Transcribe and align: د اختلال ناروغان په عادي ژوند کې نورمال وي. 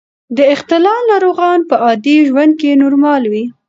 د 0.37 0.39
اختلال 0.53 1.01
ناروغان 1.11 1.59
په 1.69 1.75
عادي 1.85 2.17
ژوند 2.29 2.53
کې 2.59 2.79
نورمال 2.83 3.23
وي. 3.31 3.43